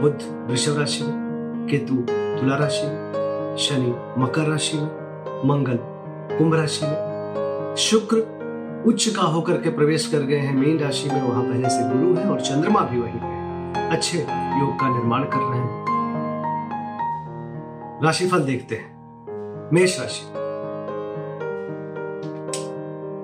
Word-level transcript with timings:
बुध, 0.00 0.46
वृषभ 0.50 0.78
राशि 0.78 1.04
में, 1.04 1.66
केतु, 1.70 1.94
तुला 2.40 2.56
राशि 2.56 2.86
में, 2.86 3.56
शनि, 3.56 4.20
मकर 4.20 4.42
राशि 4.42 4.76
में, 4.76 4.86
मंगल, 5.48 5.78
कुंभ 6.38 6.54
राशि 6.54 6.86
में। 6.86 7.12
शुक्र 7.78 8.42
उच्च 8.86 9.08
का 9.08 9.22
होकर 9.22 9.52
के 9.52 9.70
प्रवेश 9.70 10.06
कर 10.06 10.18
गए 10.18 10.36
हैं, 10.36 10.54
मीन 10.54 10.78
राशि 10.78 11.10
में। 11.10 11.22
वहाँ 11.22 11.42
पहले 11.42 11.68
से 11.68 11.88
गुरु 11.88 12.14
है 12.14 12.30
और 12.30 12.40
चंद्रमा 12.40 12.80
भी 12.80 13.00
वहीं 13.00 13.12
है। 13.12 13.42
अच्छे 13.90 14.18
योग 14.18 14.80
का 14.80 14.88
निर्माण 14.88 15.22
कर 15.22 15.38
रहे 15.38 15.60
हैं। 15.60 15.82
राशिफल 18.04 18.38
देखते 18.38 18.74
हैं। 18.74 18.92
मेष 19.72 20.00
राशि। 20.00 20.32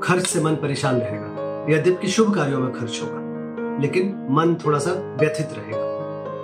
खर्च 0.02 0.26
से 0.26 0.40
मन 0.44 0.52
परेशान 0.52 0.96
रहेगा। 0.96 1.38
यद्यपि 1.76 2.08
शुभ 2.08 2.34
कार्यों 2.34 2.60
में 2.60 2.72
खर्च 2.72 3.00
होगा। 3.04 3.28
लेकिन 3.80 4.26
मन 4.30 4.54
थोड़ा 4.54 4.78
सा 4.78 5.16
व्यथित 5.20 5.48
रहेगा। 5.52 5.87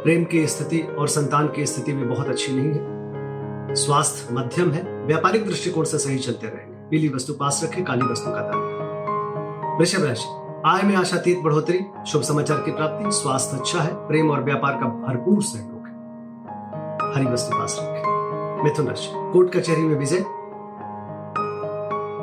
प्रेम 0.04 0.24
की 0.24 0.46
स्थिति 0.46 0.80
और 0.80 1.08
संतान 1.08 1.48
की 1.48 1.66
स्थिति 1.66 1.92
भी 1.92 2.04
बहुत 2.04 2.28
अच्छी 2.28 2.52
नहीं 2.52 2.68
है। 2.68 3.74
स्वास्थ्य 3.74 4.34
मध्यम 4.34 4.70
है, 4.70 5.06
व्यापारिक 5.06 5.46
दृष्टिकोण 5.46 5.84
से 5.84 5.98
सही 5.98 6.18
चलते 6.18 6.46
रहेंगे। 6.46 6.88
पीली 6.88 7.08
वस्तु 7.08 7.32
पास 7.32 7.60
रखें, 7.64 7.84
काली 7.84 8.02
वस्तु 8.02 8.30
का 8.30 8.40
दान 8.40 9.76
वृषभ 9.78 10.04
राशि, 10.04 10.26
आय 10.66 10.82
में 10.82 10.96
आशातीत 10.96 11.38
बढ़ोतरी, 11.38 11.80
शुभ 12.06 12.22
समाचार 12.22 12.58
की 12.58 12.72
प्राप्ति, 12.72 13.12
स्वास्थ्य 13.12 13.56
अच्छा 13.56 13.78
है, 13.78 13.94
प्रेम 13.94 14.30
और 14.30 14.44
व्यापार 14.44 14.72
का 14.72 14.86
भरपूर 14.86 15.42
सहयोग 15.42 15.86
है। 15.86 15.92
हरी 17.14 17.32
वस्तु 17.32 17.58
पास 17.58 17.78
रखें। 17.80 18.64
मिथुन 18.64 18.86
राशि, 18.86 19.10
कोर्ट 19.14 19.56
कचहरी 19.56 19.82
में 19.82 19.98
विजय। 19.98 20.24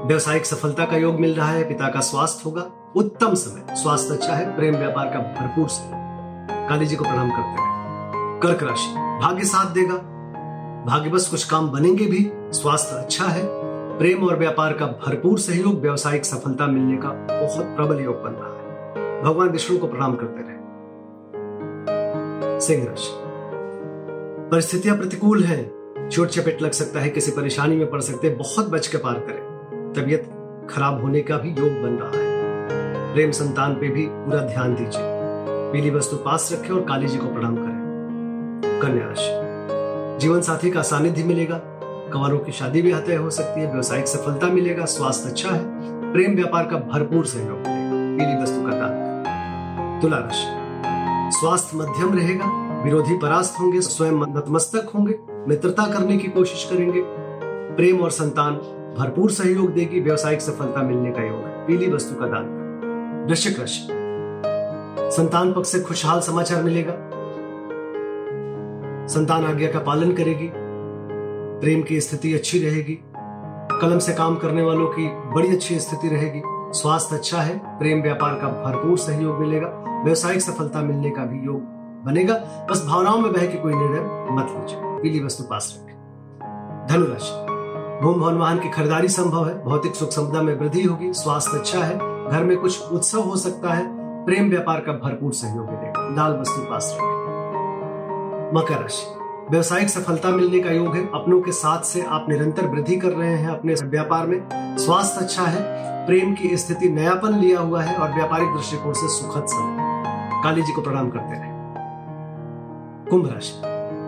व्यवसायिक 0.08 0.46
सफलता 0.46 0.86
का 0.86 0.98
योग 0.98 1.20
मिल 1.20 1.36
रहा 1.36 1.52
है, 1.52 1.68
पिता 1.68 1.90
का 1.90 2.00
स्वास्थ्य 2.00 2.42
होगा। 2.46 2.94
उत्तम 2.96 3.34
समय, 3.34 3.76
स्वास्थ्य 3.76 4.14
अच्छा 4.14 4.34
है, 4.34 4.56
प्रेम 4.56 4.76
व्यापार 4.76 5.06
का 5.06 5.20
भरपूर 5.20 5.68
समय 5.68 6.01
काली 6.70 6.86
जी 6.86 6.96
को 6.96 7.04
प्रणाम 7.04 7.30
करते 7.30 7.62
हैं। 7.62 8.40
कर्क 8.44 8.64
राशि, 8.64 8.94
भाग्य 8.96 9.44
साथ 9.44 9.74
देगा। 9.74 9.96
भाग्य 10.88 11.10
बस 11.10 11.28
कुछ 11.28 11.44
काम 11.44 11.70
बनेंगे 11.70 12.06
भी, 12.06 12.32
स्वास्थ्य 12.34 12.96
अच्छा 12.96 13.26
है। 13.26 13.44
प्रेम 13.98 14.24
और 14.24 14.40
व्यापार 14.40 14.74
का 14.74 14.86
भरपूर 14.86 15.40
सहयोग, 15.40 15.82
व्यावसायिक 15.82 16.26
सफलता 16.26 16.68
मिलने 16.68 16.98
का 16.98 17.10
बहुत 17.42 17.66
प्रबल 17.66 18.04
योग 18.04 18.24
बन 18.24 18.32
रहा 18.32 18.50
है। 18.50 19.22
भगवान 19.24 19.50
विष्णु 19.50 19.78
को 19.78 19.88
प्रणाम 19.88 20.16
करते 20.16 20.42
रहे। 20.42 20.52
सिंह 22.60 22.86
राशि, 22.86 23.12
परिस्थितियाँ 24.52 24.98
प्रतिकूल 24.98 25.44
है। 25.44 25.72
चोट 26.10 26.28
चपेट 26.28 26.62
लग 26.62 26.72
सकता 26.72 27.00
है, 27.00 27.10
किसी 27.10 27.32
परेशानी 27.32 27.76
में 27.76 27.90
पड़ 27.90 28.02
सकते 28.02 28.28
हैं, 28.28 28.38
बहुत 28.38 28.70
बच 28.70 28.88
के 28.88 28.98
पार 28.98 29.14
करें। 29.14 29.42
तबीयत 29.94 30.24
खराब 30.70 31.02
होने 31.02 31.22
का 31.22 31.38
भी 31.38 31.50
योग 31.50 31.72
बन 31.84 32.00
रहा 32.02 32.24
है। 32.24 32.42
प्रेम 33.14 33.32
संतान 33.32 33.74
पे 33.74 33.88
भी 33.88 34.08
पूरा 34.10 34.40
ध्यान 34.40 34.76
दीजिए। 34.76 35.21
पीली 35.72 35.90
वस्तु 35.90 36.16
पास 36.16 36.50
रखें 36.54 36.70
और 36.70 36.82
काली 36.82 37.08
जी 37.08 37.18
को 37.18 37.26
प्रणाम 37.26 37.56
करें। 37.56 37.82
कन्या 38.82 39.08
राशि। 39.08 39.42
जीवन 40.22 40.42
साथी 40.42 40.72
का 40.72 40.82
सानिध्य 40.82 41.24
मिलेगा। 41.24 41.62
कंवरों 42.14 42.40
की 42.40 42.52
शादी 42.52 42.82
भी 42.82 42.94
तय 42.94 43.16
हो 43.16 43.30
सकती 43.30 43.62
है। 43.62 43.72
व्यवसायिक 43.72 44.08
सफलता 44.08 44.48
मिलेगा। 44.48 44.86
स्वास्थ्य 44.86 45.30
अच्छा 45.30 45.50
है। 45.50 45.62
प्रेम 46.14 46.36
व्यापार 46.36 46.66
का 46.66 46.78
भरपूर 46.78 47.26
सहयोग 47.26 47.58
पीली 47.60 48.44
वस्तु 48.44 48.62
का 48.62 48.70
दान 48.70 50.00
तुला 50.02 50.18
राशि। 50.18 50.62
स्वास्थ्य 51.40 51.78
मध्यम 51.78 52.18
रहेगा। 52.18 52.46
विरोधी 52.84 53.18
परास्त 53.18 53.60
होंगे। 53.60 53.82
स्वयं 53.82 54.12
नतमस्तक 54.12 54.92
होंगे। 54.96 55.20
मित्रता 55.48 55.94
करने 55.94 56.18
की 56.18 56.28
कोशिश 56.28 56.70
करेंगे। 56.74 57.02
प्रेम 57.76 58.00
और 58.00 58.12
संतान 58.12 58.54
भरपूर 59.00 59.32
सहयोग 59.32 59.74
देगी। 59.74 60.00
व्यवसायिक 60.00 60.42
सफलता 60.42 60.82
मिलने 60.82 61.12
का 61.12 61.22
योग 61.22 61.40
है। 61.40 61.66
पीली 61.66 61.92
वस्तु 61.92 62.16
का 62.16 62.26
दान 62.26 63.26
वृश्चिक 63.30 63.60
राशि। 63.60 64.01
संतान 65.12 65.54
पक्ष 65.54 65.70
से 65.70 65.80
खुशहाल 65.80 66.20
समाचार 66.20 66.64
मिलेगा। 66.64 66.94
संतान 69.08 69.46
आज्ञा 69.46 69.72
का 69.72 69.80
पालन 69.80 70.12
करेगी। 70.12 70.52
प्रेम 71.62 71.84
की 71.84 72.02
स्थिति 72.02 72.34
अच्छी 72.34 72.60
रहेगी। 72.60 73.00
कलम 73.82 74.00
से 74.00 74.14
काम 74.14 74.36
करने 74.36 74.62
वालों 74.62 74.88
की 74.88 75.08
बड़ी 75.08 75.54
अच्छी 75.54 75.80
स्थिति 75.80 76.08
रहेगी। 76.08 76.42
स्वास्थ्य 76.46 77.16
अच्छा 77.16 77.42
है, 77.42 77.80
प्रेम 77.80 78.02
व्यापार 78.02 78.34
का 78.34 78.48
भरपूर 78.48 78.98
सहयोग 78.98 79.40
मिलेगा। 79.40 80.02
व्यवसायिक 80.06 80.42
सफलता 80.42 80.82
मिलने 80.82 81.10
का 81.10 81.26
भी 81.26 81.46
योग 81.46 81.60
बनेगा। 82.06 82.34
बस 82.72 82.86
भावनाओं 82.88 83.18
में 83.18 83.34
बह 83.34 83.46
के 83.46 83.58
कोई 83.58 83.74
निर्णय 83.74 84.00
मत 84.32 84.48
लीजिए। 84.50 84.80
पीली 84.84 85.26
वस्तु 85.26 85.44
पास 85.44 85.80
रखें। 85.80 85.96
धनुराशि। 86.90 87.52
भूम 88.06 88.22
भवन 88.22 88.38
वाहन 88.38 88.60
की 88.60 88.70
खरीदारी 88.70 89.08
संभव 89.08 89.48
है। 89.48 89.64
भौतिक 89.64 89.96
सुख 89.96 90.10
संपदा 90.10 90.42
में 90.42 90.60
वृद्धि 90.60 90.84
होगी। 90.84 91.14
स्वास्थ्य 91.14 91.58
अच्छा 91.58 91.80
है। 91.80 91.98
घर 92.30 92.44
में 92.44 92.58
कुछ 92.58 92.92
उत्सव 92.92 93.20
हो 93.20 93.36
सकता 93.36 93.74
है। 93.74 94.01
प्रेम 94.26 94.50
व्यापार 94.50 94.80
का 94.80 94.92
भरपूर 94.92 95.34
सहयोग 95.34 95.66
मिलेगा 95.66 96.16
लाल 96.16 96.40
वस्तु 96.40 96.62
पास 96.62 96.92
रखें। 96.96 98.52
मकर 98.56 98.82
राशि। 98.82 99.06
व्यवसायिक 99.52 99.90
सफलता 99.90 100.30
मिलने 100.30 100.60
का 100.60 100.72
योग 100.72 100.96
है। 100.96 101.08
अपनों 101.08 101.42
के 101.42 101.52
साथ 101.52 101.82
से 101.82 102.02
आप 102.02 102.26
निरंतर 102.30 102.66
वृद्धि 102.66 102.96
कर 102.96 103.08
रहे 103.08 103.36
हैं 103.36 103.50
अपने 103.50 103.74
व्यापार 103.74 104.28
में। 104.28 104.48
स्वास्थ्य 104.78 105.26
अच्छा 105.26 105.44
है। 105.44 105.62
प्रेम 106.06 106.34
की 106.34 106.58
स्थिति 106.58 106.90
नयापन 106.90 107.34
लिया 107.34 107.60
हुआ 107.60 107.84
है 107.84 107.96
और 107.96 108.14
व्यापारिक 108.14 108.48
दृष्टिकोण 108.48 108.94
से 108.94 109.10
सुखद 109.10 109.46
समय 109.46 109.78
काली 110.44 110.62
जी 110.62 110.74
को 110.74 110.82
प्रणाम 110.82 111.10
करते 111.10 111.34
रहे। 111.34 111.52
कुंभ 113.10 113.34
राशि। 113.34 113.60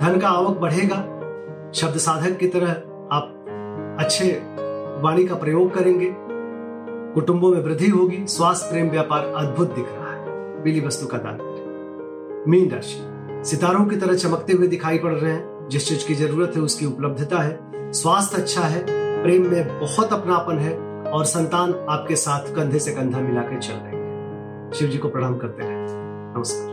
धन 0.05 0.19
का 0.19 0.29
आवक 0.29 0.57
बढ़ेगा। 0.57 0.97
शब्द 1.73 1.97
साधक 1.97 2.37
की 2.37 2.47
तरह 2.47 2.71
आप 3.15 3.45
अच्छे 3.99 4.31
वाणी 5.01 5.25
का 5.25 5.35
प्रयोग 5.35 5.73
करेंगे। 5.73 6.15
कुटुंबों 7.13 7.49
में 7.49 7.63
वृद्धि 7.63 7.89
होगी, 7.89 8.27
स्वास्थ्य, 8.27 8.71
प्रेम, 8.71 8.89
व्यापार 8.89 9.25
अद्भुत 9.25 9.75
दिख 9.75 9.85
रहा 9.89 10.13
है। 10.13 10.25
पीली 10.63 10.81
वस्तु 10.81 11.07
का 11.07 11.17
दान। 11.17 11.37
मीन 12.47 12.71
राशि। 12.71 13.09
सितारों 13.49 13.85
की 13.85 13.95
तरह 13.95 14.15
चमकते 14.15 14.53
हुए 14.53 14.67
दिखाई 14.67 14.97
पड़ 14.97 15.11
रहे 15.11 15.31
हैं। 15.31 15.69
जिस 15.69 15.89
चीज़ 15.89 16.07
की 16.07 16.15
ज़रूरत 16.15 16.51
है, 16.55 16.61
उसकी 16.61 16.85
उपलब्धता 16.85 17.39
है। 17.39 17.59
स्वास्थ्य 17.91 18.37
अच्छा 18.37 18.61
है, 18.61 18.85
प्रेम 19.23 19.51
में 19.51 19.79
बहुत 19.79 20.13
अपनापन 20.13 20.57
है 20.57 20.77
और 21.11 21.25
संतान 21.25 21.73
आपके 21.89 22.15
साथ 22.15 22.55
कंधे 22.55 22.79
से 22.79 22.91
कंधा 22.91 23.19
मिलाकर 23.19 23.59
चल 23.59 23.73
रहे 23.73 23.95
हैं। 23.95 24.71
शिव 24.71 24.89
जी 24.89 24.97
को 24.97 25.09
प्रणाम 25.09 25.37
करते 25.37 25.63
रहे 25.63 25.71
नमस्कार। 26.37 26.72